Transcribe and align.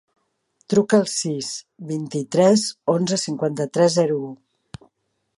Truca 0.73 0.95
al 0.99 1.03
sis, 1.09 1.49
vint-i-tres, 1.91 2.63
onze, 2.97 3.19
cinquanta-tres, 3.25 3.93
zero, 3.99 4.17
u. 4.31 4.87